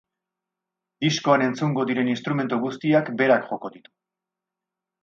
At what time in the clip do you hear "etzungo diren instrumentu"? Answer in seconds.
1.49-2.61